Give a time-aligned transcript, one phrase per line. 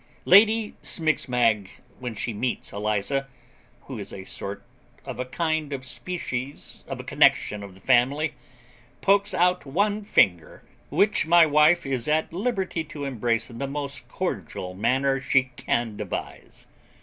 [0.25, 1.69] Lady Smigsmag,
[1.99, 3.27] when she meets Eliza,
[3.81, 4.63] who is a sort
[5.05, 8.33] of a kind of a species of a connection of the family,
[9.01, 14.07] pokes out one finger, which my wife is at liberty to embrace in the most
[14.07, 16.65] cordial manner she can devise.